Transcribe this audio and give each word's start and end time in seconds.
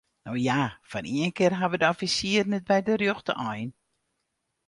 No 0.25 0.33
ja, 0.47 0.55
foar 0.89 1.05
ien 1.15 1.31
kear 1.37 1.55
hawwe 1.59 1.77
de 1.81 1.87
offisieren 1.93 2.57
it 2.57 2.67
by 2.69 2.79
de 2.87 2.93
rjochte 3.01 3.33
ein. 3.51 3.69